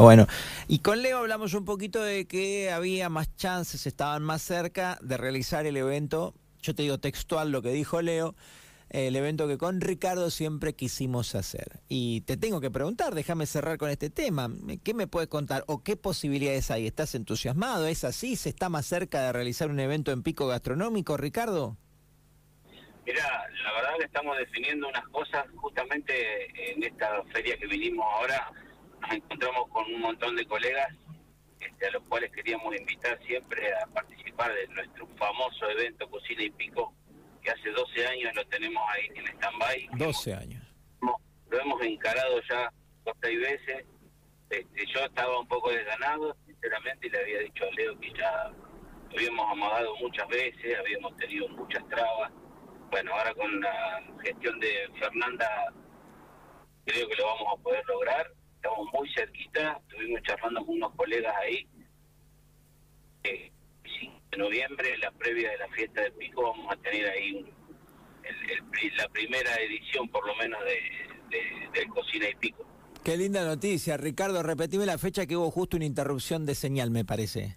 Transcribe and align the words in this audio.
Bueno, 0.00 0.28
y 0.68 0.78
con 0.78 1.02
Leo 1.02 1.18
hablamos 1.18 1.54
un 1.54 1.64
poquito 1.64 2.00
de 2.00 2.28
que 2.28 2.70
había 2.70 3.08
más 3.08 3.34
chances, 3.34 3.84
estaban 3.84 4.22
más 4.22 4.42
cerca 4.42 4.96
de 5.02 5.16
realizar 5.16 5.66
el 5.66 5.76
evento. 5.76 6.34
Yo 6.62 6.72
te 6.72 6.84
digo 6.84 6.98
textual 6.98 7.50
lo 7.50 7.62
que 7.62 7.70
dijo 7.70 8.00
Leo, 8.00 8.36
el 8.90 9.16
evento 9.16 9.48
que 9.48 9.58
con 9.58 9.80
Ricardo 9.80 10.30
siempre 10.30 10.74
quisimos 10.74 11.34
hacer. 11.34 11.80
Y 11.88 12.20
te 12.20 12.36
tengo 12.36 12.60
que 12.60 12.70
preguntar, 12.70 13.16
déjame 13.16 13.46
cerrar 13.46 13.76
con 13.76 13.90
este 13.90 14.08
tema. 14.08 14.48
¿Qué 14.84 14.94
me 14.94 15.08
puedes 15.08 15.28
contar 15.28 15.64
o 15.66 15.82
qué 15.82 15.96
posibilidades 15.96 16.70
hay? 16.70 16.86
¿Estás 16.86 17.16
entusiasmado? 17.16 17.88
¿Es 17.88 18.04
así? 18.04 18.36
¿Se 18.36 18.50
está 18.50 18.68
más 18.68 18.86
cerca 18.86 19.22
de 19.22 19.32
realizar 19.32 19.68
un 19.68 19.80
evento 19.80 20.12
en 20.12 20.22
pico 20.22 20.46
gastronómico, 20.46 21.16
Ricardo? 21.16 21.76
Mira, 23.04 23.24
la 23.64 23.72
verdad 23.72 23.96
que 23.98 24.04
estamos 24.04 24.38
definiendo 24.38 24.88
unas 24.88 25.08
cosas 25.08 25.44
justamente 25.56 26.72
en 26.72 26.84
esta 26.84 27.24
feria 27.32 27.56
que 27.58 27.66
vinimos 27.66 28.06
ahora 28.14 28.52
nos 29.00 29.10
encontramos 29.12 29.68
con 29.70 29.84
un 29.94 30.00
montón 30.00 30.36
de 30.36 30.46
colegas 30.46 30.88
este, 31.60 31.86
a 31.86 31.90
los 31.90 32.02
cuales 32.08 32.30
queríamos 32.32 32.74
invitar 32.76 33.18
siempre 33.24 33.72
a 33.74 33.86
participar 33.88 34.54
de 34.54 34.68
nuestro 34.68 35.06
famoso 35.16 35.68
evento 35.70 36.08
Cocina 36.08 36.42
y 36.42 36.50
Pico, 36.50 36.92
que 37.42 37.50
hace 37.50 37.70
12 37.70 38.06
años 38.06 38.34
lo 38.34 38.44
tenemos 38.46 38.82
ahí 38.90 39.08
en 39.14 39.26
stand-by. 39.26 39.88
12 39.94 40.34
años. 40.34 40.64
Lo 41.50 41.60
hemos 41.60 41.82
encarado 41.82 42.40
ya 42.48 42.72
dos 43.04 43.16
seis 43.22 43.40
veces. 43.40 43.86
Este, 44.50 44.86
yo 44.86 45.00
estaba 45.00 45.38
un 45.38 45.48
poco 45.48 45.70
desganado, 45.70 46.36
sinceramente, 46.46 47.06
y 47.06 47.10
le 47.10 47.18
había 47.18 47.38
dicho 47.40 47.64
a 47.64 47.74
Leo 47.74 47.98
que 47.98 48.12
ya 48.12 48.52
habíamos 49.10 49.50
amagado 49.50 49.96
muchas 49.96 50.28
veces, 50.28 50.78
habíamos 50.78 51.16
tenido 51.16 51.48
muchas 51.48 51.86
trabas. 51.88 52.30
Bueno, 52.90 53.12
ahora 53.14 53.34
con 53.34 53.60
la 53.60 54.02
gestión 54.22 54.58
de 54.60 54.90
Fernanda 54.98 55.72
creo 56.84 57.06
que 57.08 57.16
lo 57.16 57.26
vamos 57.26 57.54
a 57.58 57.62
poder 57.62 57.84
lograr 57.86 58.30
estamos 58.68 58.92
muy 58.92 59.08
cerquita, 59.14 59.80
estuvimos 59.88 60.22
charlando 60.22 60.64
con 60.64 60.76
unos 60.76 60.94
colegas 60.94 61.34
ahí. 61.42 61.66
Eh, 63.24 63.50
en 64.30 64.38
noviembre, 64.38 64.96
la 64.98 65.10
previa 65.12 65.50
de 65.50 65.58
la 65.58 65.68
fiesta 65.68 66.02
de 66.02 66.10
Pico, 66.12 66.42
vamos 66.42 66.72
a 66.72 66.76
tener 66.76 67.08
ahí 67.08 67.44
la 68.96 69.08
primera 69.08 69.54
edición, 69.56 70.08
por 70.08 70.26
lo 70.26 70.34
menos, 70.36 70.60
de, 70.64 71.80
de, 71.80 71.86
Cocina 71.88 72.28
y 72.28 72.34
Pico. 72.34 72.64
Qué 73.02 73.16
linda 73.16 73.44
noticia, 73.44 73.96
Ricardo. 73.96 74.42
Repetime 74.42 74.84
la 74.84 74.98
fecha 74.98 75.26
que 75.26 75.36
hubo 75.36 75.50
justo 75.50 75.76
una 75.76 75.86
interrupción 75.86 76.44
de 76.44 76.54
señal, 76.54 76.90
me 76.90 77.04
parece. 77.04 77.56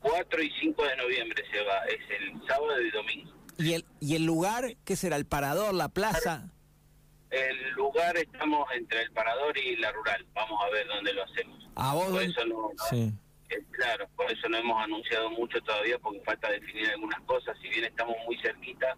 4 0.00 0.42
y 0.42 0.50
5 0.60 0.84
de 0.84 0.96
noviembre 0.96 1.44
se 1.50 1.62
va, 1.62 1.84
es 1.84 2.00
el 2.20 2.46
sábado 2.46 2.80
y 2.80 2.90
domingo. 2.90 3.32
¿Y 3.58 3.72
el, 3.74 3.84
¿Y 4.00 4.16
el 4.16 4.24
lugar? 4.24 4.76
¿Qué 4.84 4.96
será? 4.96 5.16
¿El 5.16 5.26
parador, 5.26 5.74
la 5.74 5.88
plaza? 5.88 6.50
El 7.30 7.70
lugar 7.70 8.16
estamos 8.16 8.66
entre 8.72 9.02
el 9.02 9.12
parador 9.12 9.56
y 9.58 9.76
la 9.76 9.92
rural. 9.92 10.26
Vamos 10.34 10.60
a 10.64 10.70
ver 10.70 10.86
dónde 10.86 11.12
lo 11.12 11.24
hacemos. 11.24 11.68
¿A 11.76 11.94
vos? 11.94 12.10
Por 12.10 12.22
eso 12.22 12.44
no, 12.46 12.70
sí. 12.88 13.12
claro, 13.72 14.08
por 14.16 14.30
eso 14.30 14.48
no 14.48 14.58
hemos 14.58 14.82
anunciado 14.82 15.30
mucho 15.30 15.60
todavía 15.62 15.98
porque 15.98 16.20
falta 16.20 16.50
definir 16.50 16.88
algunas 16.90 17.20
cosas. 17.22 17.56
Si 17.60 17.68
bien 17.68 17.84
estamos 17.84 18.16
muy 18.26 18.38
cerquita, 18.40 18.96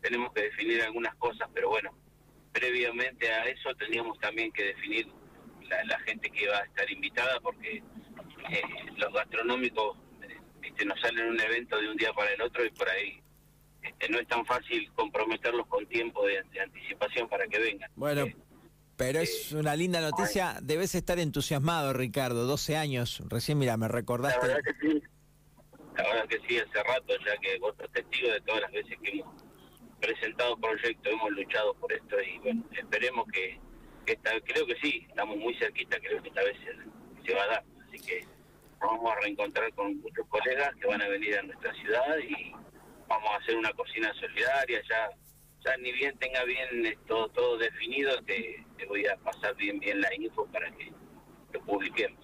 tenemos 0.00 0.32
que 0.32 0.42
definir 0.42 0.82
algunas 0.82 1.14
cosas, 1.16 1.48
pero 1.54 1.70
bueno, 1.70 1.90
previamente 2.52 3.32
a 3.32 3.44
eso 3.44 3.74
teníamos 3.76 4.18
también 4.18 4.52
que 4.52 4.64
definir 4.64 5.08
la, 5.86 5.98
gente 6.00 6.30
que 6.30 6.44
iba 6.44 6.58
a 6.58 6.64
estar 6.64 6.90
invitada 6.90 7.40
porque 7.40 7.82
eh, 8.50 8.62
los 8.96 9.12
gastronómicos 9.12 9.96
este, 10.62 10.84
nos 10.84 11.00
salen 11.00 11.28
un 11.28 11.40
evento 11.40 11.80
de 11.80 11.88
un 11.88 11.96
día 11.96 12.12
para 12.12 12.30
el 12.32 12.42
otro 12.42 12.64
y 12.64 12.70
por 12.70 12.88
ahí 12.90 13.22
este, 13.82 14.08
no 14.10 14.18
es 14.18 14.28
tan 14.28 14.44
fácil 14.44 14.90
comprometerlos 14.94 15.66
tiempo 15.92 16.26
de, 16.26 16.38
anticipación 16.60 17.28
para 17.28 17.46
que 17.46 17.58
vengan. 17.58 17.90
Bueno, 17.94 18.22
eh, 18.22 18.36
pero 18.96 19.20
es 19.20 19.52
eh, 19.52 19.56
una 19.56 19.76
linda 19.76 20.00
noticia. 20.00 20.56
Debes 20.62 20.94
estar 20.94 21.18
entusiasmado, 21.18 21.92
Ricardo. 21.92 22.46
12 22.46 22.76
años. 22.76 23.22
Recién, 23.28 23.58
mira, 23.58 23.76
me 23.76 23.88
recordaste. 23.88 24.48
La 24.48 24.54
verdad 24.54 24.64
que 24.64 24.88
sí. 24.88 25.02
La 25.96 26.02
verdad 26.04 26.28
que 26.28 26.40
sí, 26.48 26.58
hace 26.58 26.82
rato 26.82 27.14
ya 27.24 27.36
que 27.36 27.58
vos 27.58 27.74
sos 27.78 27.92
testigo 27.92 28.30
de 28.30 28.40
todas 28.40 28.62
las 28.62 28.72
veces 28.72 28.98
que 29.02 29.10
hemos 29.10 29.42
presentado 30.00 30.56
proyectos, 30.56 31.12
hemos 31.12 31.30
luchado 31.32 31.74
por 31.74 31.92
esto 31.92 32.16
y 32.20 32.38
bueno, 32.38 32.64
esperemos 32.72 33.26
que, 33.30 33.60
esta, 34.06 34.30
creo 34.40 34.66
que 34.66 34.74
sí, 34.82 35.06
estamos 35.06 35.36
muy 35.36 35.54
cerquita, 35.58 35.98
creo 36.00 36.22
que 36.22 36.28
esta 36.28 36.42
vez 36.42 36.56
se, 36.64 37.26
se 37.26 37.34
va 37.34 37.44
a 37.44 37.46
dar. 37.46 37.64
Así 37.86 38.00
que 38.00 38.26
vamos 38.80 39.12
a 39.12 39.20
reencontrar 39.20 39.72
con 39.74 40.00
muchos 40.00 40.26
colegas 40.28 40.70
que 40.80 40.88
van 40.88 41.02
a 41.02 41.08
venir 41.08 41.38
a 41.38 41.42
nuestra 41.42 41.74
ciudad 41.74 42.18
y 42.18 42.52
vamos 43.06 43.30
a 43.30 43.36
hacer 43.36 43.56
una 43.56 43.72
cocina 43.74 44.12
solidaria, 44.14 44.82
ya 44.88 45.10
ya 45.64 45.76
ni 45.78 45.92
bien 45.92 46.16
tenga 46.18 46.44
bien 46.44 46.96
todo, 47.06 47.28
todo 47.28 47.58
definido, 47.58 48.10
te, 48.22 48.64
te 48.76 48.86
voy 48.86 49.06
a 49.06 49.16
pasar 49.16 49.54
bien 49.56 49.78
bien 49.78 50.00
la 50.00 50.14
info 50.14 50.46
para 50.46 50.70
que 50.72 50.92
lo 51.52 51.60
publiquemos. 51.64 52.22